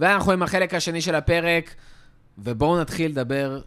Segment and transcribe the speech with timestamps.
[0.00, 1.74] ואנחנו עם החלק השני של הפרק,
[2.38, 3.60] ובואו נתחיל לדבר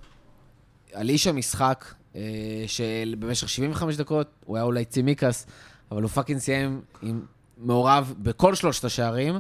[0.94, 2.22] על איש המשחק, אה,
[2.68, 5.46] שבמשך 75 דקות, הוא היה אולי צימיקאס,
[5.92, 7.22] אבל הוא fucking סיים עם
[7.58, 9.40] מעורב בכל שלושת השערים,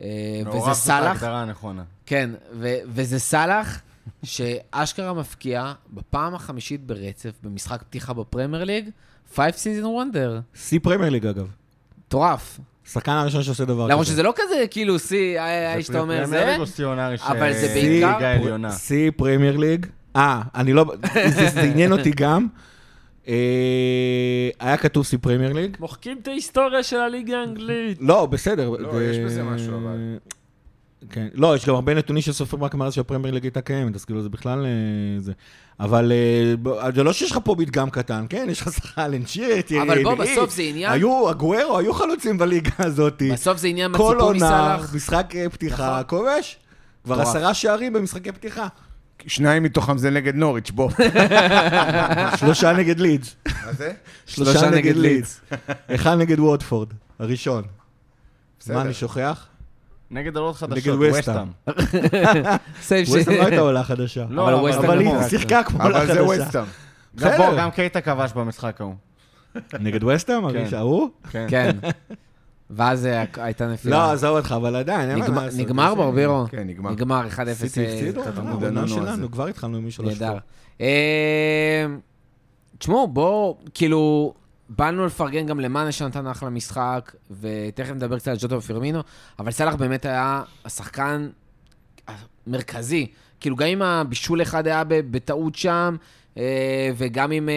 [0.00, 0.06] אה,
[0.46, 0.54] וזה סאלח.
[0.54, 1.84] מעורב זאת ההגדרה הנכונה.
[2.06, 3.80] כן, ו- וזה סאלח,
[4.22, 8.90] שאשכרה מבקיע בפעם החמישית ברצף במשחק פתיחה בפרמייר ליג,
[9.34, 10.58] 5 season wonder.
[10.58, 11.50] שיא פרמייר ליג, אגב.
[12.06, 12.60] מטורף.
[12.92, 13.92] שחקן הראשון שעושה דבר כזה.
[13.92, 18.12] למרות שזה לא כזה כאילו שיא, האיש שאתה אומר זה, ליג או אבל זה בעיקר-
[18.16, 18.72] ליגה עליונה.
[18.72, 19.86] שיא פרמייר ליג.
[20.16, 20.84] אה, אני לא...
[21.54, 22.46] זה עניין אותי גם.
[23.28, 23.34] אה,
[24.60, 25.76] היה כתוב שיא פרמייר ליג.
[25.80, 27.98] מוחקים את ההיסטוריה של הליגה האנגלית.
[28.00, 28.70] לא, בסדר.
[28.70, 30.16] לא, יש בזה משהו, אבל.
[31.10, 34.22] כן, לא, יש גם הרבה נתונים שסופרים רק מאז שהפרמייר ליג הייתה קיימת, אז כאילו
[34.22, 34.70] זה בכלל אה,
[35.20, 35.32] זה.
[35.80, 38.46] אבל אה, ב- זה לא שיש לך פה מדגם קטן, כן?
[38.50, 38.68] יש לך
[38.98, 43.22] אלן שיט, אבל בוא, בסוף זה עניין- היו, הגוארו, היו חלוצים בליגה הזאת.
[43.32, 44.36] בסוף זה עניין כל מהציפור עונה,
[44.76, 44.94] מסאלח.
[44.94, 46.18] משחק אה, פתיחה, נכון.
[46.18, 46.56] כובש.
[47.04, 47.20] כבר.
[47.20, 48.66] עשרה שערים במשחקי פתיחה.
[49.26, 50.90] שניים מתוכם זה נגד נוריץ', בוא.
[52.40, 53.36] שלושה נגד לידס.
[53.46, 53.92] מה זה?
[54.26, 55.40] שלושה נגד לידס.
[55.94, 57.62] אחד נגד וודפורד, הראשון.
[58.68, 59.46] מה אני שוכח?
[60.10, 61.48] נגד עולות חדשות, נגד וסטהאם.
[61.68, 61.86] וסטאם.
[62.82, 63.08] סייב ש...
[63.10, 64.24] ווסטהאם לא הייתה עולה חדשה.
[64.30, 64.98] לא, אבל ווסטהאם.
[64.98, 66.22] היא שיחקה כמו עולה אבל זה חדשה.
[66.24, 66.64] ווסטהאם.
[67.16, 67.50] גם בסדר.
[67.50, 68.94] בוא, גם קייטה כבש במשחק ההוא.
[69.80, 70.44] נגד ווסטהאם?
[70.44, 71.08] הראש- ההוא?
[71.30, 71.46] כן.
[71.50, 71.76] כן.
[72.70, 73.96] ואז אה, הייתה נפילה.
[73.96, 75.60] לא, עזוב אותך, אבל עדיין, אין מה נגמר- לעשות.
[75.60, 76.44] נגמר ברבירו?
[76.50, 76.90] כן, נגמר.
[76.90, 77.52] נגמר 1-0.
[77.54, 78.20] סיטי אה, הפסידו?
[78.22, 78.94] אה, העונה הזה.
[78.94, 80.38] שלנו, כבר התחלנו עם שלוש נהדר.
[80.80, 81.86] אה,
[82.78, 84.34] תשמעו, בואו, כאילו,
[84.76, 89.00] באנו לפרגן גם למאנה שנתן אחלה משחק, ותכף נדבר קצת על ג'וטו ופרמינו,
[89.38, 91.28] אבל סאלח באמת היה השחקן
[92.46, 93.06] המרכזי.
[93.40, 95.96] כאילו, גם אם הבישול אחד היה בטעות שם,
[96.36, 96.42] אה,
[96.96, 97.54] וגם אם אה,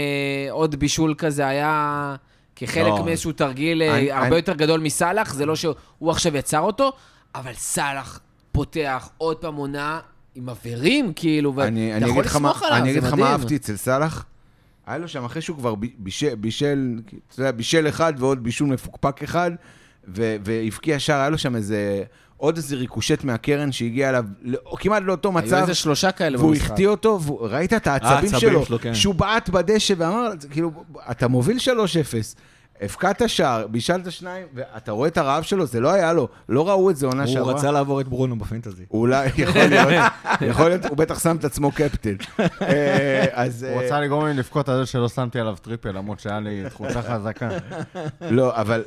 [0.52, 2.16] עוד בישול כזה היה
[2.56, 3.06] כחלק לא.
[3.06, 5.76] מאיזשהו תרגיל אה, אני- הרבה אני- יותר גדול מסאלח, זה לא שהוא
[6.12, 6.92] עכשיו יצר אותו,
[7.36, 8.20] אבל סאלח
[8.52, 10.00] פותח עוד פעם עונה
[10.36, 13.32] עם אווירים, כאילו, ואתה אני אני יכול לסמוך עליו, אני זה אגיד לך מה מדהים.
[13.32, 14.26] אהבתי אצל סאלח.
[14.88, 19.24] היה לו שם, אחרי שהוא כבר בישל, בישל, אתה יודע, בישל אחד ועוד בישול מפוקפק
[19.24, 19.52] אחד,
[20.16, 22.04] ו- והבקיע שער, היה לו שם איזה,
[22.38, 26.50] עוד איזה ריקושט מהקרן שהגיע אליו, לא- כמעט לאותו היו מצב, איזה שלושה כאלה והוא
[26.50, 26.66] במשחק.
[26.72, 28.96] החטיא אותו, והוא- ראית את העצבים שלו, שלו, כן.
[28.96, 30.72] שהוא בעט בדשא ואמר, כאילו,
[31.12, 32.36] אתה מוביל 3-0.
[32.84, 36.90] הבקעת שער, בישלת שניים, ואתה רואה את הרעב שלו, זה לא היה לו, לא ראו
[36.90, 37.54] את זה עונה הוא שעברה.
[37.54, 38.86] רצה לעבור את ברונו ב fantasy.
[38.92, 39.90] אולי, יכול להיות,
[40.42, 42.16] יכול להיות, הוא בטח שם את עצמו קפטן.
[42.62, 43.64] אה, אז...
[43.64, 46.64] הוא אה, רצה לגרום לי לבכות על זה שלא שמתי עליו triple, למרות שהיה לי
[46.70, 47.50] תחושה חזקה.
[48.22, 48.84] לא, אבל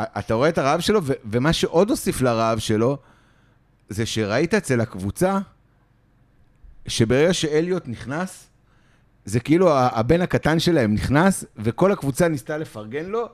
[0.00, 2.98] אתה רואה את הרעב שלו, ו- ומה שעוד הוסיף לרעב שלו,
[3.88, 5.38] זה שראית אצל הקבוצה,
[6.88, 8.49] שברגע שאליוט נכנס,
[9.24, 13.28] זה כאילו ה- הבן הקטן שלהם נכנס, וכל הקבוצה ניסתה לפרגן לו,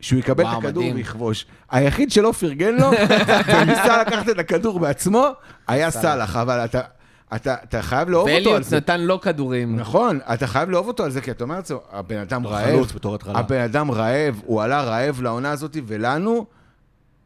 [0.00, 0.96] שהוא יקבל וואו, את הכדור מדהים.
[0.96, 1.46] ויכבוש.
[1.70, 2.90] היחיד שלא פרגן לו,
[3.60, 5.26] וניסה לקחת את הכדור בעצמו,
[5.68, 6.80] היה סאלח, אבל אתה,
[7.34, 8.76] אתה, אתה חייב לאהוב אותו על ואליוט זה.
[8.76, 9.76] נתן לו כדורים.
[9.76, 12.92] נכון, אתה חייב לאהוב אותו על זה, כי אתה אומר לעצמו, הבן אדם רעב, חלוץ
[12.92, 13.38] בתור התחלה.
[13.38, 16.46] הבן אדם רעב, הוא עלה רעב לעונה הזאת, ולנו,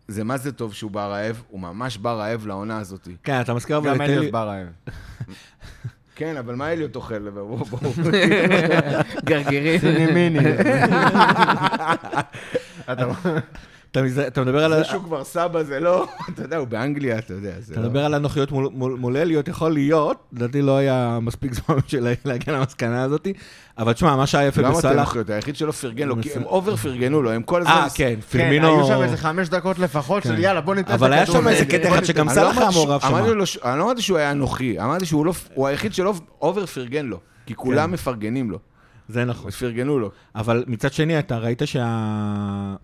[0.09, 3.09] זה מה זה טוב שהוא בא רעב, הוא ממש בא רעב לעונה הזאת.
[3.23, 4.31] כן, אתה מזכיר אבל גם אלי...
[4.31, 4.67] בא רעב.
[6.17, 7.29] כן, אבל מה אליוט אוכל?
[9.25, 9.79] גרגירים.
[9.81, 10.39] סיני מיני.
[14.27, 14.75] אתה- מדבר על...
[14.75, 17.87] זה שהוא כבר סבא זה לא, אתה יודע, הוא באנגליה, אתה יודע, אתה לא...
[17.87, 22.07] מדבר על הנוחיות מול- מול מול אליוט, יכול להיות, לדעתי לא היה מספיק זמן בשביל
[22.25, 23.29] להגיע למסקנה הזאת,
[23.79, 24.99] אבל תשמע, מה שהיה יפה למה אתם.
[24.99, 25.31] אחריות?
[25.31, 27.73] היחיד שלא פרגן לו, כי הם over פרגנו לו, הם כל הזמן...
[27.73, 28.69] אה, כן, כן, פירמינו...
[28.69, 30.43] היו שם איזה חמש דקות לפחות של כן.
[30.43, 32.63] יאללה, בוא ניתן את אבל היה הכדור שם איזה קטע אחד שגם לא סאלח היה
[32.63, 33.01] אמרתי שהוא- מעורב
[33.47, 33.67] שם.
[33.69, 37.19] אני לא אמרתי שהוא היה אנוכי, אמרתי שהוא לא- הוא היחיד שלא over פרגן לו,
[37.47, 38.59] כי כולם מפרגנים לו,
[39.09, 39.51] זה נכון.
[39.51, 40.11] פרגנו לו.
[40.35, 42.75] אבל מצד שני, אתה ראית שה...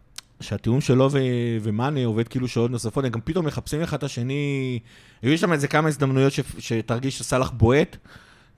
[0.41, 1.19] שהתיאום שלו ו...
[1.62, 4.78] ומאנה עובד כאילו שעות נוספות, הם גם פתאום מחפשים אחד את השני.
[5.23, 6.41] היו שם איזה כמה הזדמנויות ש...
[6.59, 7.97] שתרגיש שסאלח בועט.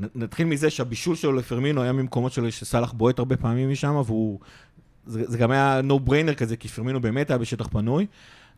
[0.00, 4.38] נ- נתחיל מזה שהבישול שלו לפרמינו היה ממקומות שלו שסאלח בועט הרבה פעמים משם, והוא...
[5.06, 8.06] זה, זה גם היה no brainer כזה, כי פרמינו באמת היה בשטח פנוי.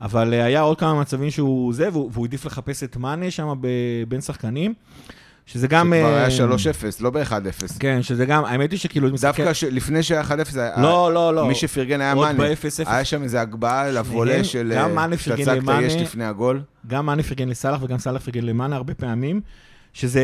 [0.00, 3.54] אבל אה, היה עוד כמה מצבים שהוא זה, והוא, והוא העדיף לחפש את מאנה שם
[3.60, 3.68] ב...
[4.08, 4.74] בין שחקנים.
[5.46, 5.92] שזה גם...
[5.96, 6.46] שכבר אה, היה
[6.98, 7.32] 3-0, לא ב-1-0.
[7.80, 9.08] כן, שזה גם, האמת היא שכאילו...
[9.20, 11.46] דווקא ש- לפני שהיה 1-0, היה- לא, לא, לא.
[11.48, 12.38] מי שפרגן היה מאנה.
[12.38, 12.82] ב-0-0.
[12.90, 14.72] היה שם איזה הגבהה לבולה של...
[14.76, 15.78] גם אה, מאנה פרגן את למאנה.
[15.78, 16.60] היש לפני הגול.
[16.86, 19.40] גם מאנה פרגן לסאלח וגם סאלח פרגן למאנה הרבה פעמים,
[19.94, 20.22] שזה...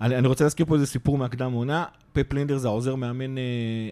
[0.00, 1.84] אני, רוצה להזכיר פה איזה סיפור מהקדם עונה.
[2.12, 3.42] פפ לינדר זה העוזר מאמן, אה,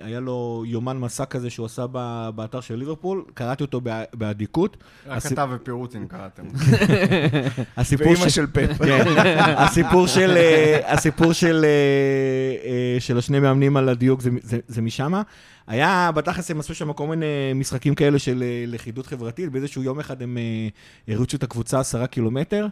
[0.01, 1.87] היה לו יומן מסע כזה שהוא עשה
[2.35, 4.77] באתר של ליברפול, קראתי אותו בא- באדיקות.
[5.07, 6.43] רק אתה ופירוט אם קראתם.
[7.77, 8.79] הסיפור ואימא של פפ.
[8.79, 9.05] כן,
[9.57, 15.13] הסיפור של, אה, הסיפור של, אה, של השני מאמנים על הדיוק זה, זה, זה משם.
[15.67, 20.23] היה, בתכלס הם עשו שם כל מיני משחקים כאלה של לכידות חברתית, באיזשהו יום אחד
[20.23, 20.39] הם
[21.09, 22.67] הריצו את הקבוצה עשרה קילומטר.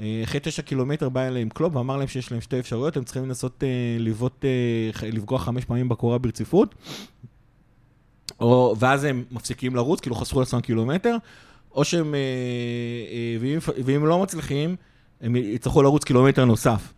[0.00, 3.24] אה, אחרי תשע קילומטר בא אליהם קלופ ואמר להם שיש להם שתי אפשרויות, הם צריכים
[3.24, 3.68] לנסות אה,
[3.98, 6.74] לבעוט, אה, לפגוע חמש פעמים בקורה ברציפות,
[8.40, 11.16] או, ואז הם מפסיקים לרוץ, כאילו חסכו לעצמם קילומטר,
[11.72, 12.14] או שהם,
[13.40, 14.76] ואם, ואם לא מצליחים,
[15.20, 16.92] הם יצטרכו לרוץ קילומטר נוסף.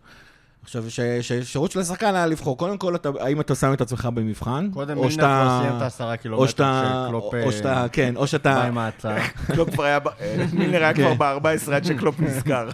[0.66, 4.08] עכשיו, ש- שהאפשרות של השחקן היה לבחור, קודם כל, אתה, האם אתה שם את עצמך
[4.14, 5.42] במבחן, קודם או מילנר שאתה...
[5.48, 9.28] כבר סיים את העשרה או קילומטר שאתה, שקלופ או שאתה, כן, או שאתה, עם ההצעה.
[9.54, 11.14] קלופ כבר היה, אה, מילנר היה כן.
[11.14, 12.68] כבר ב-14 עד שקלופ נזכר.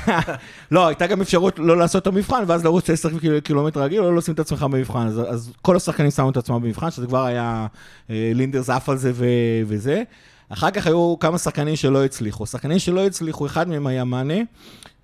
[0.70, 4.10] לא, הייתה גם אפשרות לא לעשות את המבחן, ואז לרוץ 10 קיל- קילומטר רגיל, או
[4.10, 5.06] לא לשים את עצמך במבחן.
[5.06, 7.66] אז, אז כל השחקנים שמו את עצמם במבחן, שזה כבר היה,
[8.10, 9.24] אה, לינדר זף על זה ו,
[9.66, 10.02] וזה.
[10.50, 12.46] אחר כך היו כמה שחקנים שלא הצליחו.
[12.46, 14.34] שחקנים שלא הצליחו, אחד מהם היה מאנה,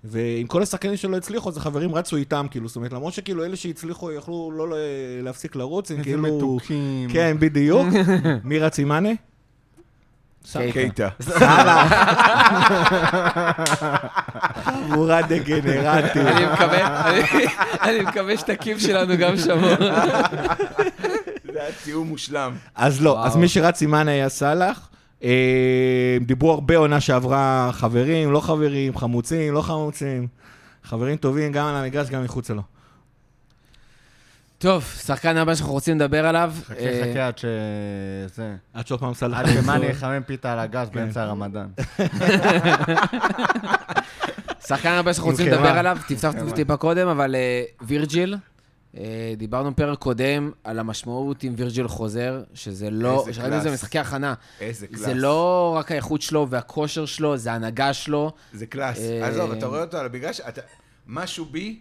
[0.07, 3.55] ועם כל השחקנים שלא הצליחו, אז החברים רצו איתם, כאילו, זאת אומרת, למרות שכאילו אלה
[3.55, 4.75] שהצליחו יכלו לא
[5.23, 6.37] להפסיק לרוץ, הם איזה כאילו...
[6.37, 7.09] מתוקים.
[7.13, 7.87] כן, בדיוק.
[8.43, 9.09] מי רץ עם מאנה?
[10.73, 11.09] קייטה.
[11.21, 11.93] סאלח.
[14.63, 16.17] חבורה דגנרטית.
[16.17, 17.45] אני מקווה- אני-
[17.81, 19.75] אני מקווה שתקים שלנו גם שמור.
[21.53, 22.53] זה היה ציור מושלם.
[22.75, 23.25] אז לא.
[23.25, 24.89] אז מי שרץ עם מאנה היה סאלח.
[25.23, 30.27] אה, דיברו הרבה עונה שעברה חברים, לא חברים, חמוצים, לא חמוצים.
[30.83, 32.61] חברים טובים גם על המגרש, גם מחוצה לו.
[34.57, 36.53] טוב, שחקן הבא שאנחנו רוצים לדבר עליו.
[36.65, 38.55] חכה, אה, חכה עד שזה...
[38.73, 39.37] עד שעוד פעם סאלח...
[39.37, 40.99] עד שמאני יחמם פיתה על הגז כן.
[40.99, 41.67] באמצע הרמדאן.
[44.67, 45.47] שחקן הבא שאנחנו רוצים.
[45.47, 48.39] לדבר עליו, תפתח טיפה קודם, אבל אה, וירג'יל, אה,
[49.37, 53.65] דיברנו פרק קודם על המשמעות אם וירג'יל חוזר, שזה לא, איזה את זה class.
[53.67, 54.33] במשחקי הכנה.
[54.61, 54.99] איזה class.
[55.01, 58.31] זה לא רק האיכות שלו והכושר שלו, זה ההנהגה שלו.
[58.53, 58.99] זה class.
[58.99, 60.61] אה, עזוב, אתה רואה אותו על המגרש, אתה...
[61.07, 61.79] משהו בי,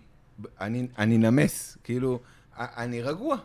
[0.60, 1.78] אני נמס.
[1.84, 2.18] כאילו,
[2.58, 3.36] אני רגוע.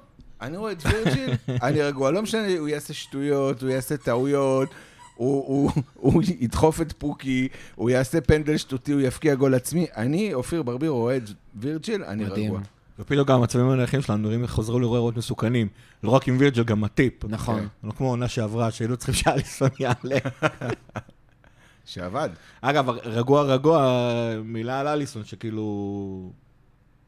[0.42, 1.30] אני רואה את וירג'יל,
[1.63, 2.12] אני רגוע.
[2.12, 4.69] לא משנה, הוא יעשה שטויות, הוא יעשה טעויות,
[5.15, 9.86] הוא- הוא- הוא ידחוף את פוקי, הוא יעשה פנדל שטותי, הוא יפקיע גול עצמי.
[9.98, 11.24] אני, אופיר ברביר, רואה את
[11.56, 12.45] וירג'יל, אני מדהים.
[12.45, 12.60] רגוע.
[13.00, 15.68] ופתאום גם המצבים הנייחים שלנו נראים חוזרו לראות מסוכנים.
[16.04, 17.25] לא רק עם וירג'ל, גם הטיפ.
[17.25, 17.68] נכון.
[17.84, 20.19] לא כמו עונה שעברה, שהיינו צריכים שאליסון יעלה.
[21.86, 22.30] שעבד.
[22.62, 24.10] אגב, רגוע רגוע,
[24.44, 26.31] מילה על אליסון, שכאילו...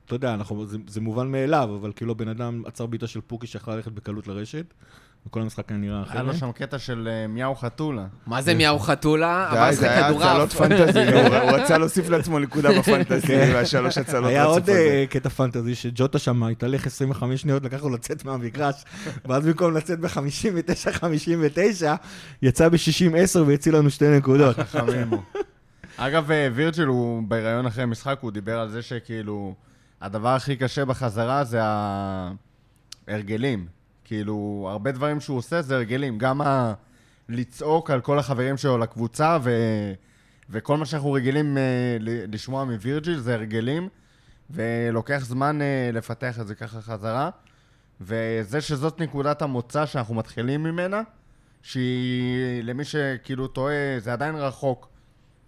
[0.06, 3.48] אתה יודע, אנחנו, זה, זה מובן מאליו, אבל כאילו בן אדם עצר בעיטה של פוקי
[3.48, 4.74] שיכלה ללכת בקלות לרשת,
[5.28, 6.40] וכל המשחק היה נראה היה לו אחרת.
[6.40, 8.06] שם קטע של אה, מיהו חתולה.
[8.26, 9.48] מה זה מיהו חתולה?
[9.52, 10.30] די, אבל זה זה היה כדורעף.
[10.30, 14.72] הצלות פנטזי, הוא הוא רצה להוסיף לעצמו נקודה בפנטזי, והשלוש הצלות היה עוד הזה.
[14.72, 18.84] אה, קטע פנטזי שג'וטה שם התהלך 25 שניות, לקח לו לצאת מהמגרש,
[19.26, 21.86] ואז במקום לצאת ב-59-59,
[22.42, 24.56] יצא ב-60-10 והציל לנו שתי נקודות.
[25.10, 25.20] הוא.
[25.98, 29.56] אגב, אה, וירג'יל הוא בהיריון אחרי משחק, הוא דיבר על זה שכאילו,
[30.02, 31.60] הדבר הכי קשה בחזרה זה
[33.08, 33.81] ההרגלים.
[34.04, 36.18] כאילו, הרבה דברים שהוא עושה זה הרגלים.
[36.18, 36.74] גם ה...
[37.30, 39.52] לצעוק על כל החברים שלו לקבוצה, ו...
[40.50, 41.58] וכל מה שאנחנו רגילים
[42.00, 43.90] ל- לשמוע מווירג'יל זה הרגלים,
[44.50, 47.30] ולוקח זמן אה, לפתח את זה ככה חזרה.
[48.02, 51.02] וזה שזאת נקודת המוצא שאנחנו מתחילים ממנה,
[51.62, 54.90] שהיא, למי שכאילו טועה, זה עדיין רחוק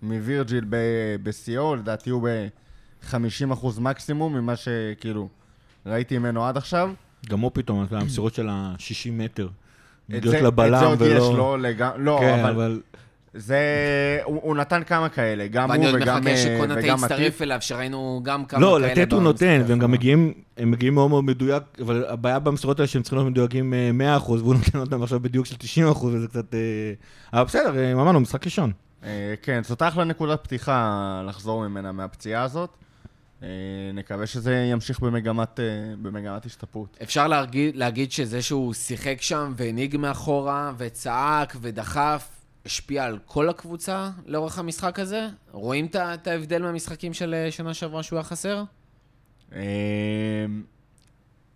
[0.02, 0.66] מווירג'יל
[1.24, 5.30] בשיאו, לדעתי הוא ב-50% מקסימום ממה שכאילו
[5.86, 6.94] ראיתי ממנו עד עכשיו.
[7.30, 9.48] גם הוא פתאום, אתה יודע, המסירות של ה-60 מטר.
[10.06, 11.24] את מגיעות זה, לבלם את זה עוד ולא...
[11.24, 11.86] יש לו, לג...
[11.98, 12.82] לא, כן, אבל.
[13.34, 13.60] זה...
[14.24, 17.42] הוא, הוא נתן כמה כאלה, גם ואני הוא עוד וגם, מחכה אה, שקונאטה וגם יצטרף.
[17.42, 19.92] אליו, שראינו גם כמה לא, כאלה לתת הוא נותן, והם גם.
[19.92, 24.18] מגיעים, הם מגיעים מאוד מאוד מדויק, אבל הבעיה במסירות האלה שהם צריכים להיות מדויקים אה,
[24.20, 25.56] 100%, והוא נותן אותם עכשיו בדיוק של
[25.94, 26.54] 90%, וזה קצת...
[26.54, 26.60] אה,
[27.34, 28.72] אבל בסדר, אה, אמרנו, משחק ראשון.
[29.04, 32.70] אה, כן, זאת אחלה נקודת פתיחה לחזור ממנה מהפציעה הזאת.
[33.44, 33.48] אה,
[33.94, 35.66] נקווה שזה ימשיך במגמת, אה,
[36.02, 36.98] במגמת השתפרות.
[37.04, 42.30] אפשר להגיד, להגיד שזה שהוא שיחק שם והנהיג מאחורה, וצעק ודחף,
[42.66, 45.28] השפיע על כל הקבוצה לאורך המשחק הזה?
[45.52, 48.64] רואים את ההבדל מהמשחקים של אה, שנה שעברה שהוא היה חסר?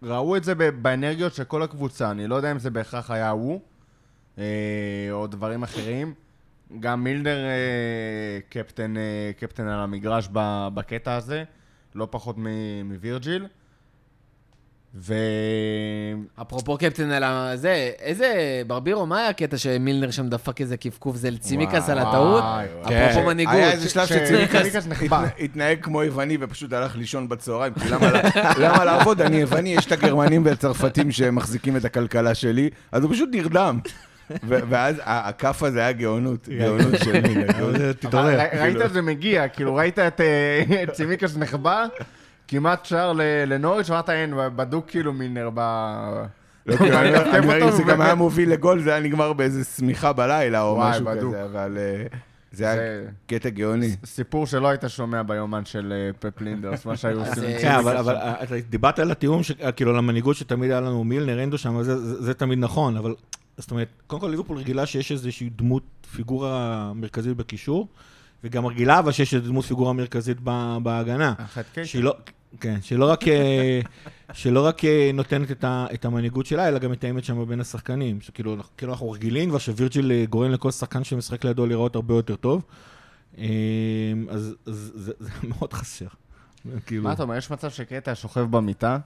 [0.03, 3.61] ראו את זה באנרגיות של כל הקבוצה, אני לא יודע אם זה בהכרח היה הוא,
[5.11, 6.13] או דברים אחרים.
[6.79, 8.93] גם מילדר אה, קפטן,
[9.37, 10.29] קפטן על המגרש
[10.73, 11.43] בקטע הזה,
[11.95, 12.47] לא פחות מ-
[12.93, 13.45] מווירג'יל.
[14.95, 15.13] ו...
[16.41, 17.23] אפרופו קפטן על
[17.57, 18.33] זה, איזה,
[18.67, 22.43] ברבירו, מה היה הקטע שמילנר שם דפק איזה קפקוף זה לצימקס על הטעות?
[22.81, 23.25] אפרופו כן.
[23.25, 23.53] מנהיגות.
[23.53, 25.23] היה איזה שלב ש- שציניקס ציניקס נחבא.
[25.25, 27.89] התנ- התנהג כמו יווני ופשוט הלך לישון בצהריים, כי
[28.63, 29.21] למה לעבוד?
[29.21, 33.79] אני יווני, יש את הגרמנים והצרפתים שמחזיקים את הכלכלה שלי, אז הוא פשוט נרדם.
[34.43, 37.15] ואז ה- הכף הזה היה גאונות, גאונות של.
[37.59, 38.39] אבל תתעורר.
[38.59, 41.85] ראית את זה מגיע, כאילו ראית את אה, את צימקס נחבא,
[42.47, 45.59] כמעט שער ל- לנוריץ', ואמרת אין, בדוק כאילו מילנר ב...
[46.65, 48.91] לא, כאילו, אני מתקף אני אומר, אם אותו, זה גם ובאמת- היה מוביל לגול, זה
[48.91, 51.33] היה נגמר באיזה שמיכה בלילה או משהו בדוק.
[51.35, 52.03] כזה, אבל אה,
[52.51, 52.81] זה היה
[53.27, 53.95] קטע גאוני.
[54.05, 57.43] סיפור שלא היית שומע ביומן של אה, פפ לינדרס, מה שהיו עושים.
[57.61, 57.97] כן, אבל,
[58.69, 59.41] דיברת על התיאום,
[59.75, 63.15] כאילו, על המנהיגות שתמיד היה לנו מילנר, אנדו שם, זה, זה, זה תמיד נכון, אבל
[63.57, 65.83] זאת אומרת, קודם כל ליברפול רגילה שיש איזושהי דמות,
[66.15, 67.87] פיגורה מרכזית בקישור,
[68.43, 70.39] וגם רגילה אבל שיש איזו דמות פיגורה מרכזית
[70.83, 71.33] בהגנה.
[71.37, 71.89] אחת קייטה.
[71.89, 72.15] שהיא לא,
[72.59, 73.79] כן, שלא רק, אה,
[74.33, 78.21] שלא רק אה, נותנת את, ה, את המנהיגות שלה, אלא גם מתאמת שם בין השחקנים.
[78.21, 82.35] שכאילו, כאילו אנחנו רגילים כבר שווירג'יל אה, גורם לכל שחקן שמשחק לידו להיראות הרבה יותר
[82.35, 82.61] טוב.
[83.37, 86.07] אז, אז זה, זה מאוד חסר.
[86.85, 88.97] כאילו, מה אתה אומר, יש מצב שקטע שוכב במיטה,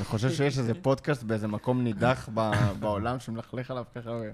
[0.00, 4.10] וחושב שיש איזה פודקאסט באיזה מקום נידח ב- בעולם שמלכלך עליו ככה.
[4.10, 4.30] ו-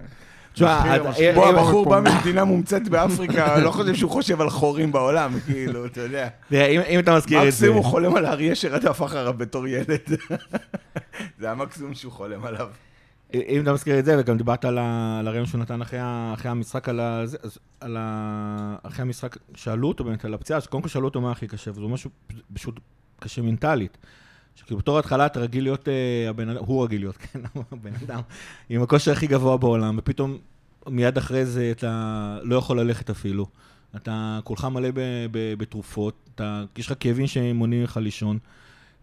[0.53, 0.99] תשמע.
[1.35, 1.91] בוא, הבחור.
[1.91, 6.29] בא ממדינה מומצאת באפריקה, לא חושב שהוא חושב על חורים בעולם, כאילו, אתה יודע.
[6.49, 7.49] תראה, אם, אם אתה מזכיר את זה...
[7.49, 10.01] מקסימום הוא חולם על האריה שרדף אחריו בתור ילד.
[11.41, 12.69] זה המקסימום שהוא חולם עליו.
[13.35, 15.99] אם אתה מזכיר את זה, וגם דיברת על הרעיון שהוא נתן אחרי
[16.45, 16.89] המשחק,
[17.81, 18.77] על ה-.
[18.83, 21.71] אחרי המשחק, שאלו אותו באמת על הפציעה, אז קודם כל שאלו אותו מה הכי קשה,
[21.71, 22.11] וזה משהו
[22.53, 22.81] פשוט
[23.19, 23.99] קשה מנטלית.
[24.55, 27.41] שכאילו בתור התחלה אתה רגיל להיות, אה, הבן אדם, הוא רגיל להיות, כן,
[27.73, 28.21] הבן אדם,
[28.69, 30.39] עם הכושר הכי גבוה בעולם, ופתאום
[30.87, 33.47] מיד אחרי זה אתה לא יכול ללכת אפילו.
[33.97, 34.89] אתה כולך מלא
[35.59, 36.41] בתרופות,
[36.77, 38.39] יש לך כאבים שמונעים לך לישון.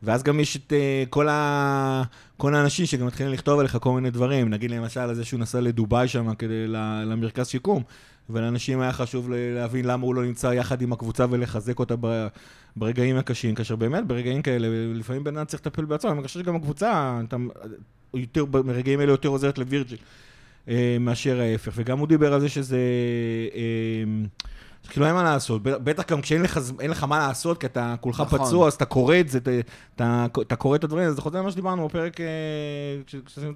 [0.04, 2.04] ואז גם יש את uh, כל, ה...
[2.38, 4.50] כל האנשים שגם מתחילים לכתוב עליך כל מיני דברים.
[4.50, 6.68] נגיד למשל על זה שהוא נסע לדובאי שם כדי.
[7.06, 7.84] למרכז שיקום,
[8.30, 11.96] ולאנשים היה חשוב להבין למה הוא לא נמצא יחד עם הקבוצה ולחזק אותה.
[12.76, 16.56] ברגעים הקשים, כאשר באמת ברגעים כאלה, לפעמים בן אדם צריך לטפל בעצמו, אני חושב שגם
[16.56, 17.38] הקבוצה, אתה,
[18.14, 19.98] יותר, ברגעים האלה יותר עוזרת לווירג'יל
[20.70, 21.72] אה, מאשר ההפך.
[21.76, 22.80] וגם הוא דיבר על זה שזה...
[23.56, 24.28] אה,
[24.90, 28.40] כאילו אין מה לעשות, בטח גם כשאין לך, לך מה לעשות, כי אתה כולך נכון.
[28.40, 29.52] פצוע, אז אתה קורא את זה, אתה-
[29.96, 32.22] אתה, אתה קורא את הדברים, אז זה חוזר למה שדיברנו בפרק...
[32.22, 32.26] אה,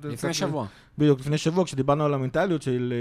[0.03, 0.65] לפני שבוע.
[0.97, 2.93] בדיוק, לפני שבוע, כשדיברנו על המנטליות של,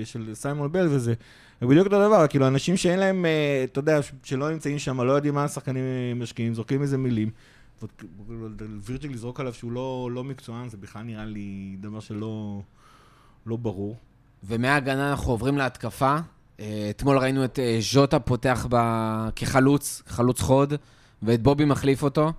[0.00, 1.14] אה, של סיימון בל וזה.
[1.60, 3.30] זה בדיוק אותו דבר, כאילו, אנשים שאין להם, אה,
[3.64, 5.84] אתה יודע, שלא נמצאים שם, לא יודעים מה השחקנים
[6.20, 7.30] משקיעים, זורקים איזה מילים.
[8.82, 12.60] וירג'יל לזרוק עליו שהוא לא, לא מקצוען, זה בכלל נראה לי דבר שלא
[13.46, 13.96] לא ברור.
[14.44, 16.16] ומההגנה אנחנו עוברים להתקפה.
[16.60, 18.76] אה, אתמול ראינו את אה, ז'וטה פותח ב...
[19.36, 20.74] כחלוץ, חלוץ חוד,
[21.22, 22.32] ואת בובי מחליף אותו.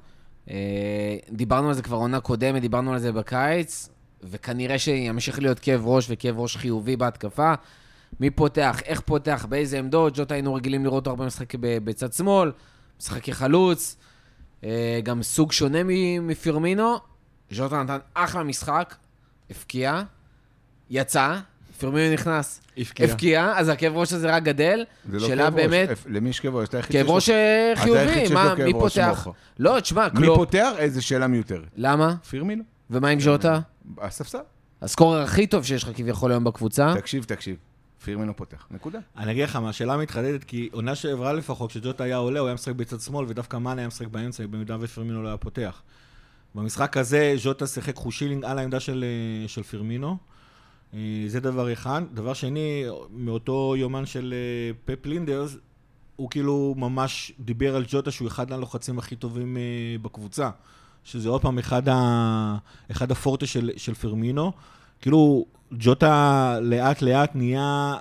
[0.49, 3.89] אה, דיברנו על זה כבר עונה קודמת, דיברנו על זה בקיץ,
[4.23, 7.53] וכנראה שימשיך להיות כאב ראש וכאב ראש חיובי בהתקפה.
[8.19, 10.15] מי פותח, איך פותח, באיזה עמדות.
[10.15, 12.51] ז'וטה היינו רגילים לראות אותו הרבה משחק בצד שמאל,
[12.99, 13.97] משחק כחלוץ.
[15.03, 15.79] גם סוג שונה
[16.21, 16.95] מפירמינו.
[17.51, 18.95] ז'וטה נתן אחלה משחק,
[19.49, 20.01] הפקיע,
[20.89, 21.39] יצא,
[21.79, 22.61] פירמינו נכנס.
[22.99, 24.85] הבקיע, אז הכאב ראש הזה רק גדל.
[25.09, 25.65] זה לא כאב ראש.
[25.65, 26.67] באמת, איפ- למי יש כאב ראש?
[26.67, 29.27] אתה היחיד כאב שיש לו- ראש אה, חיובי, מה, מי ראש פותח?
[29.59, 30.27] לא, תשמע, מי.
[30.27, 30.71] פותח?
[30.77, 31.67] איזה שאלה מיותרת.
[31.75, 32.15] למה?
[32.29, 32.63] פירמינו?
[32.89, 33.59] ומה עם ז'וטה?
[34.01, 34.37] הספסל.
[34.81, 36.93] הסקורר הכי טוב שיש לך כביכול היום בקבוצה.
[36.97, 37.55] תקשיב, תקשיב.
[38.03, 38.67] פירמינו פותח.
[38.71, 38.99] נקודה.
[39.17, 42.55] אני אגיד לך מה, השאלה מתחדדת, כי עונה שעברה לפחות, כשג'וטה היה עולה, הוא היה
[42.55, 45.81] משחק בצד שמאל, ודווקא מאנה היה משחק באמצע, במידה ופרמינו לא היה פותח.
[46.55, 49.05] במשחק הזה, ז'וטה שיחק חושילינג על העמדה של,
[49.43, 50.17] אה, של פירמינו.
[50.93, 52.01] אה, זה דבר אחד.
[52.13, 55.57] דבר שני, מאותו יומן של אה, פפ לינדרס,
[56.15, 59.61] הוא כאילו ממש דיבר על ג'וטה שהוא אחד הלוחצים הכי טובים אה,
[60.01, 60.49] בקבוצה.
[61.03, 62.57] שזה עוד פעם אחד, ה...
[62.91, 64.51] אחד הפורטה של, של פרמינו.
[65.01, 67.95] כאילו, ג'וטה לאט לאט נהיה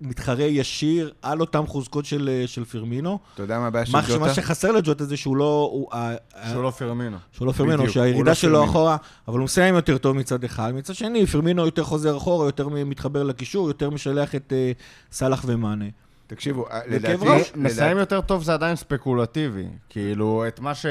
[0.00, 3.18] מתחרה ישיר על אותם חוזקות של, אה, של פרמינו.
[3.34, 4.18] אתה יודע מה הבעיה של ג'וטה?
[4.18, 5.68] מה שחסר לג'וטה זה שהוא לא...
[5.72, 7.16] הוא, ה- ה- שהוא לא פירמינו.
[7.32, 8.70] שהוא לא פרמינו, בדיוק, שהירידה לא שלו פרמינו.
[8.72, 8.96] אחורה,
[9.28, 10.72] אבל הוא מסיים יותר טוב מצד אחד.
[10.74, 14.72] מצד שני, פרמינו יותר חוזר אחורה, יותר מתחבר לקישור, יותר משלח את אה,
[15.12, 15.84] סאלח ומאנה.
[16.26, 17.28] תקשיבו, אה, לדעתי...
[17.28, 17.52] ראש.
[17.56, 19.66] מסיים יותר טוב זה עדיין ספקולטיבי.
[19.88, 20.86] כאילו, את מה ש...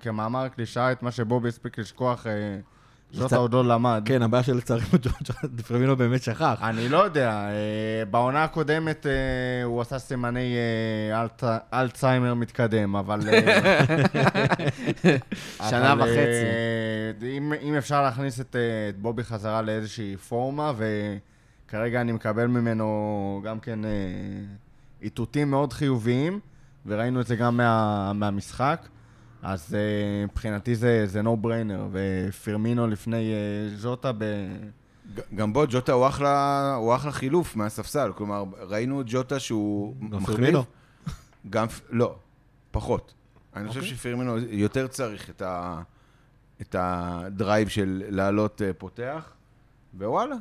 [0.00, 2.75] כמאמר קלישאה, את מה שבובי הספיק לשכוח, אה, קצת-
[3.16, 4.02] ז'וטה עוד לא למד.
[4.04, 4.82] כן, הבעיה של לצערי,
[5.68, 6.58] פרמינו באמת שכח.
[6.62, 10.54] אני לא יודע, אה, בעונה הקודמת אה, הוא עשה סימני
[11.12, 11.26] אה,
[11.80, 13.20] אלצהיימר מתקדם, אבל...
[15.70, 16.46] שנה וחצי.
[17.62, 18.56] אם, אפשר להכניס את,
[19.00, 20.72] בובי חזרה לאיזושהי פורמה,
[21.66, 23.78] וכרגע אני מקבל ממנו גם כן
[25.02, 26.40] איתותים מאוד חיוביים,
[26.86, 28.88] וראינו את זה גם מה, מהמשחק,
[29.46, 34.24] אז אה, מבחינתי זה, זה no brainer, ופירמינו לפני אה, ז'וטה ב...
[35.34, 38.12] גם בו, ג'וטה הוא אחלה, הוא אחלה חילוף מהספסל.
[38.16, 40.56] כלומר, ראינו את ג'וטה שהוא מחליף.
[41.50, 42.16] גם, לא,
[42.70, 43.14] פחות.
[43.56, 43.94] אני חושב אוקיי.
[43.94, 45.82] שפירמינו יותר צריך את, ה,
[46.60, 49.32] את הדרייב של לעלות אה, פותח,
[49.98, 50.36] ווואלה.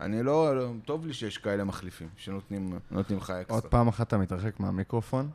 [0.00, 3.56] אני לא, לא, טוב לי שיש כאלה מחליפים, שנותנים נותנים לך אקסטרה.
[3.56, 5.30] עוד פעם אחת אתה מתרחק מהמיקרופון,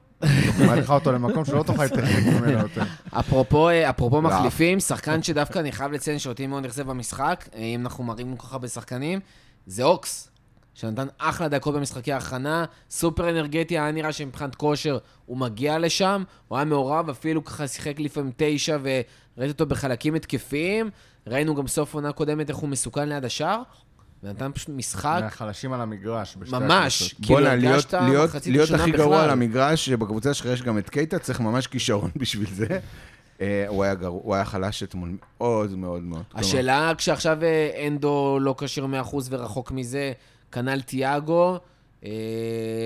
[0.76, 2.84] לך אותו למקום שלא תוכל להתרחק ממנו יותר.
[3.12, 4.22] אפרופו, אה, לא.
[4.22, 8.48] מחליפים, שחקן שדווקא אני חייב לציין שאותי מאוד אכזב במשחק, אה, אם אנחנו מראים כל
[8.48, 9.20] כך הרבה שחקנים,
[9.66, 10.32] זה אוקס,
[10.74, 16.58] שנתן אחלה דקות במשחקי ההכנה, סופר אנרגטי, היה נראה שמבחינת כושר הוא מגיע לשם, הוא
[16.58, 20.90] היה מעורב, אפילו ככה שיחק לפעמים תשע, וראיתי אותו בחלקים התקפיים,
[21.28, 23.62] ראינו גם סוף עונה קודמת איך הוא מסוכן ליד השער,
[24.24, 26.38] ונתן פשוט משחק מהחלשים על המגרש.
[26.52, 27.14] ממש.
[27.14, 29.24] כאילו בואנה, להיות, הרגשת להיות, מחצית להיות ראשונה הכי גרוע בכלל.
[29.24, 32.80] על המגרש, שבקבוצה שלך יש גם את קייטה, צריך ממש כישרון בשביל זה.
[33.42, 36.24] אה, הוא היה גרוע, הוא היה חלש אתמול מאוד מאוד מאוד.
[36.32, 40.12] כלומר, השאלה, כשעכשיו אה, אנדו לא כשיר 100% ורחוק מזה,
[40.52, 41.58] כנ"ל תיאגו,
[42.06, 42.10] אה,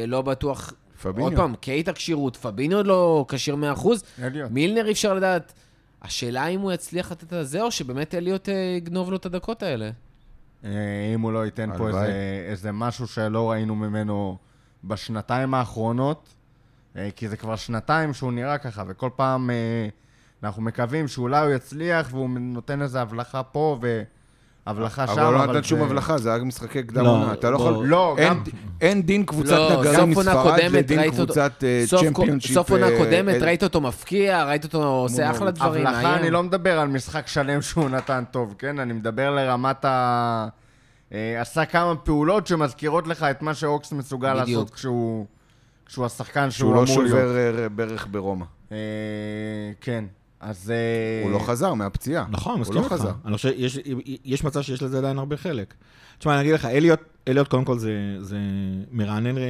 [0.08, 0.74] לא בטוח...
[1.02, 1.24] פביניו.
[1.24, 3.88] עוד פעם, קייט הכשירות, פביניו עוד לא כשיר 100%,
[4.24, 4.52] אליוט.
[4.52, 5.54] מילנר אי אפשר לדעת.
[6.02, 9.64] השאלה אם הוא יצליח לתת את זה, או שבאמת אליוט אה, יגנוב לו את הדקות
[9.64, 9.90] האלה.
[10.66, 10.72] אה,
[11.16, 11.88] אם הוא לא ייתן פה.
[11.88, 14.38] איזה, איזה משהו שלא ראינו ממנו
[14.84, 16.34] בשנתיים האחרונות,
[16.96, 19.88] אה, כי זה כבר שנתיים שהוא נראה ככה, וכל פעם אה,
[20.44, 23.78] אנחנו מקווים שאולי הוא יצליח והוא נותן איזה הבלחה פה
[24.68, 25.14] והבלחה שם.
[25.14, 27.34] אבל הוא לא נתן שום הבלחה, זה היה משחקי קדם לא, עונה.
[27.34, 27.86] אתה לא בוא- יכול...
[27.88, 28.44] לא, גם...
[28.82, 32.54] אין דין קבוצת לא, נגרים מספרד לדין קבוצת אה, סוף- צ'מפיונשיפ.
[32.54, 36.16] סוף עונה אה, קודמת, אה, ראית אותו מפקיע, ראית אותו עושה אחלה דברים, הבלחה.
[36.16, 38.80] אני לא מדבר על משחק שלם שהוא נתן טוב, כן?
[38.80, 40.48] אני מדבר לרמת ה...
[41.14, 44.34] אה, עשה כמה פעולות שמזכירות לך את מה שאוקס מסוגל.
[44.34, 45.26] לעשות כשהוא,
[45.86, 47.10] כשהוא השחקן שהוא שהוא לא אמור להיות.
[47.10, 48.46] שובר אה, ברך ברומא.
[48.72, 48.78] אה,
[49.82, 50.06] כן,
[50.40, 50.72] אז...
[50.72, 52.26] אה, הוא לא חזר מהפציעה.
[52.30, 52.94] נכון, הוא מסכים לא איתך.
[52.94, 53.12] חזר.
[53.26, 53.80] אני חושב, יש,
[54.26, 55.74] יש מצב שיש לזה עדיין הרבה חלק.
[56.20, 58.38] תשמע, אני אגיד לך, אליוט, אליוט קודם כל זה, זה
[58.92, 59.44] מרענן אה,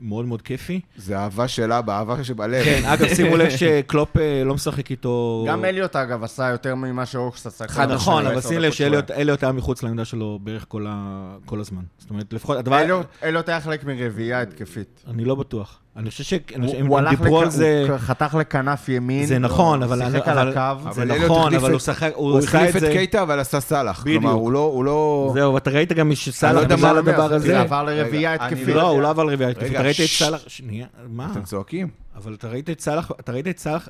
[0.00, 0.80] מאוד מאוד כיפי.
[0.96, 2.64] זה אהבה שלה באהבה שבלב.
[2.64, 5.44] כן, אגב, שימו לב שקלופ אה, לא משחק איתו...
[5.48, 7.68] גם אליוט, אגב, עשה יותר ממה שאוקס עשה.
[7.68, 8.72] חד נכון, אבל שים לב.
[8.72, 11.82] שאליוט היה מחוץ לעמדה שלו בערך כל, ה, כל הזמן.
[11.98, 12.84] זאת אומרת, לפחות, הדבר...
[12.84, 15.04] אליוט- אליוט היה חלק מרביעייה התקפית.
[15.08, 15.80] אני לא בטוח.
[15.98, 16.40] אני חושב שהם
[16.86, 17.86] הוא- הוא דיברו לכ- על זה...
[17.88, 19.26] הוא חתך לכנף ימין.
[19.26, 19.98] זה נכון, הוא אבל...
[20.10, 20.92] שיחק אבל- על הקו.
[20.92, 22.12] זה אבל נכון, אבל הוא שחק...
[22.14, 22.90] הוא הוא החליף את את זה...
[22.92, 24.00] קייטה, אבל עשה סאלח.
[24.04, 24.22] בדיוק.
[24.22, 24.58] כלומר, הוא לא...
[24.74, 25.30] הוא לא...
[25.34, 27.46] זהו, ואתה ראית גם שסאלח לא בגלל הדבר זה הזה.
[27.46, 28.68] זה עבר לרביעייה התקפית.
[28.68, 29.72] לא, הוא לא עבר לרביעייה התקפית.
[29.72, 30.06] אתה ראית את.
[30.06, 30.40] סאלח...
[30.46, 31.28] שנייה, מה?
[31.32, 31.88] אתם צועקים.
[32.16, 33.88] אבל אתה ראית את סאלח, אתה ראית את סאלח,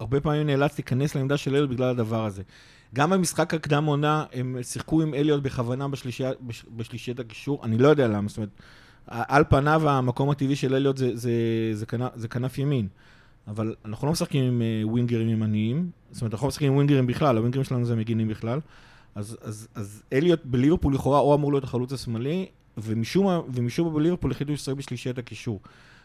[0.00, 2.42] הרבה פעמים נאלץ להיכנס לעמדה של אליוט בגלל הדבר הזה.
[2.94, 5.86] גם במשחק הקדם עונה, הם שיחקו עם אליוט בכוונה
[6.76, 8.50] בשלישיית הקישור, אני לא יודע למה, זאת אומרת,
[9.08, 11.30] על פניו המקום הטבעי של אליוט זה, זה,
[11.72, 12.88] זה, כנף, זה כנף ימין.
[13.48, 17.06] אבל אנחנו לא משחקים עם אה, ווינגרים ימניים, זאת אומרת, אנחנו לא משחקים עם ווינגרים
[17.06, 18.60] בכלל, הווינגרים שלנו זה מגינים בכלל.
[19.14, 22.46] אז, אז, אז אליוט בליברפול לכאורה הוא אמור להיות החלוץ השמאלי,
[22.78, 25.60] ומשום מה- ומשום מה בליברפול החליטו לשחק בשלישיית הקישור.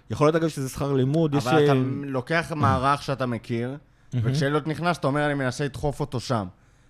[0.10, 1.48] יכול להיות אגב שזה שכר לימוד, יש...
[1.48, 3.78] אבל אתה אה, לוקח מערך שאתה מכיר,
[4.14, 6.46] וכשאליוט נכנס, אתה אומר, אני מנסה לדחוף אותו שם.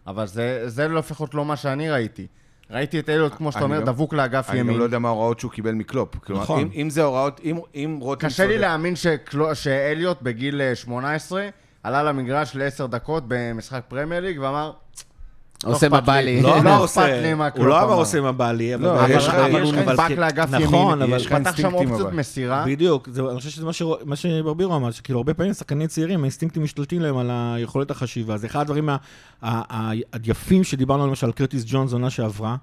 [0.07, 2.27] אבל זה, זה לפחות לא מה שאני ראיתי.
[2.71, 4.77] ראיתי את אליוט, כמו שאתה אני אומר, גם- דבוק לאגף אני ימין.
[4.77, 6.15] לא יודע מה ההוראות שהוא קיבל מקלופ.
[6.17, 6.59] כלומר, נכון.
[6.61, 8.27] אם- אם זה הוראות, אם- אם רותם...
[8.27, 11.47] קשה לי להאמין שקלו- שאליוט בגיל אה, 18
[11.83, 14.71] עלה למגרש לעשר דקות במשחק פרמייר ליג ואמר,
[15.65, 16.41] עושה אכפת מה בא לי.
[16.41, 17.93] לא לא אמר אכפת לי עושה, מה הוא קלופ לא אמר.
[17.93, 18.83] עושה מה בא לי, אבל...
[18.83, 20.63] לא, יש לך- הוא נדבק לאגף נכון,
[20.93, 22.13] ימין, אבל- יש לך פתח שם אינסטינקטים, אופציות.
[22.13, 22.63] מסירה.
[22.67, 23.65] בדיוק, זה, אני חושב שזה
[24.05, 28.37] מה, שברבירו אמר, שכאילו הרבה פעמים שחקנים צעירים, האינסטינקטים משתלטים להם על היכולת החשיבה.
[28.37, 28.97] זה אחד הדברים ה-
[29.41, 29.91] ה- ה-
[30.25, 32.55] היפים שדיברנו למשל על קרטיס ג'ונס עונה שעברה,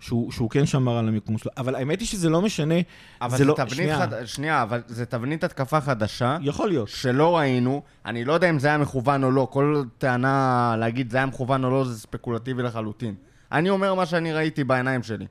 [0.00, 1.52] שהוא, שהוא כן שמר על המיקום שלו.
[1.56, 2.74] אבל האמת היא שזה לא משנה,
[3.20, 3.54] אבל זה זה לא...
[3.54, 4.24] תבנית שנייה, חד...
[4.24, 6.38] שנייה, אבל זה תבנית התקפה חדשה.
[6.40, 6.88] יכול להיות.
[6.88, 11.16] שלא ראינו, אני לא יודע אם זה היה מכוון או לא, כל טענה להגיד זה
[11.16, 13.14] היה מכוון או לא זה ספקולטיבי לחלוטין.
[13.52, 15.26] אני אומר מה שאני ראיתי בעיניים שלי.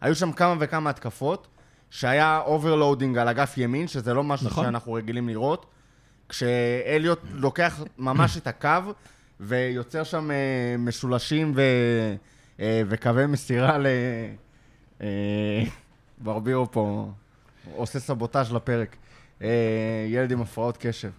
[0.00, 1.46] היו שם כמה וכמה התקפות,
[1.90, 4.64] שהיה overloading על אגף ימין, שזה לא משהו נכון.
[4.64, 5.66] שאנחנו רגילים לראות,
[6.28, 8.92] כשאליוט לוקח ממש את הקו,
[9.40, 10.36] ויוצר שם אה,
[10.78, 11.62] משולשים ו...
[12.60, 13.86] אה, וקווי מסירה ל...
[15.02, 15.62] אה,
[16.18, 17.10] ברבירו פה
[17.74, 18.96] עושה סבוטאז' לפרק.
[19.42, 19.48] אה,
[20.08, 21.10] ילד עם הפרעות קשב.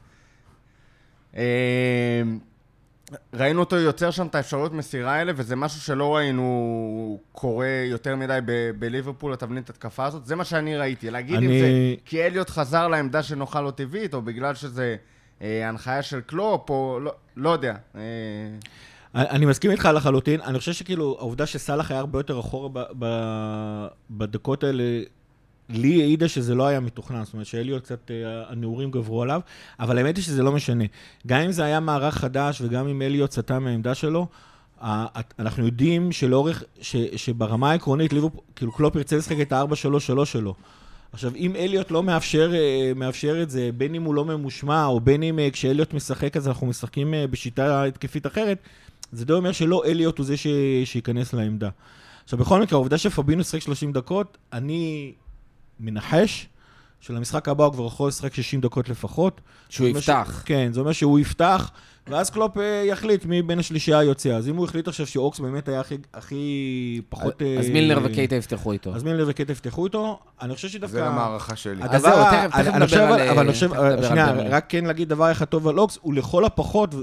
[3.33, 8.39] ראינו אותו יוצר שם את האפשרויות מסירה האלה, וזה משהו שלא ראינו קורה יותר מדי
[8.45, 10.25] ב- בליברפול, התבנית התקפה הזאת.
[10.25, 11.09] זה מה שאני ראיתי.
[11.11, 11.67] להגיד אם אני- זה
[12.05, 14.95] כי אליוט חזר לעמדה שנוחה לו טבעית, או בגלל שזה
[15.41, 17.75] אה, הנחיה של קלופ, או לא, לא יודע.
[17.95, 18.01] אה,
[19.15, 23.87] אני מסכים איתך לחלוטין, אני חושב שכאילו, העובדה שסאלח היה הרבה יותר אחורה ב- ב-
[24.11, 24.83] בדקות האלה,
[25.69, 29.41] לי העידה שזה לא היה מתוכנן, זאת אומרת שאליוט קצת, אה, הנעורים גברו עליו,
[29.79, 30.83] אבל האמת היא שזה לא משנה.
[31.27, 34.27] גם אם זה היה מערך חדש וגם אם אליוט סטה מהעמדה שלו,
[35.39, 40.55] אנחנו יודעים שלאורך, ש, שברמה העקרונית, ליברפול, כאילו קלופ ירצה לשחק את ה-4-3-3 שלו.
[41.13, 44.99] עכשיו, אם אליוט לא מאפשר, אה, מאפשר את זה, בין אם הוא לא ממושמע, או
[44.99, 48.57] בין אם אה, כשאליוט משחק אז אנחנו משחקים בשיטה התקפית אחרת,
[49.11, 50.47] זה די אומר שלא אליוט הוא זה ש...
[50.85, 51.69] שייכנס לעמדה.
[52.23, 55.13] עכשיו, בכל מקרה, העובדה שפבינו ישחק 30 דקות, אני
[55.79, 56.47] מנחש
[56.99, 59.41] שלמשחק הבא הוא כבר יכול לשחק 60 דקות לפחות.
[59.69, 60.41] שהוא יפתח.
[60.41, 60.45] ש...
[60.45, 61.71] כן, זה אומר שהוא יפתח,
[62.07, 64.29] ואז קלופ אה, יחליט מי בין השלישייה היוצא.
[64.29, 66.41] אז אם הוא החליט עכשיו שאוקס באמת היה הכי, הכי
[67.09, 67.41] פחות...
[67.59, 68.95] אז אה, מילנר וקייטה יפתחו איתו.
[68.95, 70.93] אז מילנר וקייטה יפתחו איתו, אני חושב שדווקא...
[70.93, 71.83] זה גם הערכה שלי.
[71.83, 73.69] הדבר, אז זהו, תכף- תכף נדבר על, אבל אני חושב,
[74.07, 74.31] שנייה.
[74.49, 76.95] רק כן להגיד דבר אחד טוב על אוקס, הוא לכל הפחות,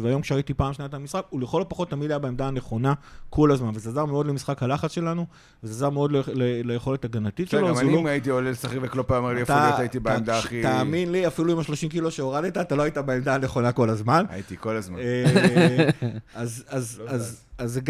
[0.00, 2.92] והיום כשראיתי פעם שנייה את המשחק, הוא לכל הפחות תמיד היה בעמדה הנכונה
[3.30, 5.26] כל הזמן, וזה עזר מאוד למשחק הלחץ שלנו,
[5.62, 8.08] וזה עזר מאוד ל- ל- ליכולת הגנתית שלו, גם אז הוא אני לא...
[8.08, 10.62] הייתי עולה לשחק וקלופ היה אומר לי איפה להיות, הייתי בעמדה הכי...
[10.62, 14.24] תאמין לי, אפילו עם ה-30 קילו שהורדת, אתה לא היית בעמדה הנכונה כל הזמן.
[14.44, 14.98] הייתי כל הזמן.
[14.98, 15.88] אה,
[16.34, 17.80] אז, אז, לא אז, אז זה,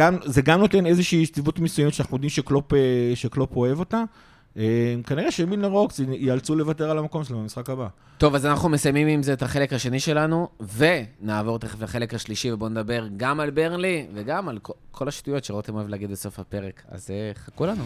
[0.41, 2.79] גם, נותן איזושהי יציבות מסוימת שאנחנו יודעים שקלופ, אה,
[3.57, 4.03] אוהב אותה.
[4.57, 7.87] אה, כנראה שמילנר רוקס ייאלצו לוותר על המקום שלהם במשחק הבא.
[8.19, 12.71] טוב, אז אנחנו מסיימים עם זה את החלק השני שלנו, ונעבור תכף לחלק השלישי, ובואו
[12.71, 14.59] נדבר גם על ברנלי וגם על
[14.91, 16.83] כל- השטויות שרותם אוהב להגיד בסוף הפרק.
[16.89, 17.85] אז חכו לנו.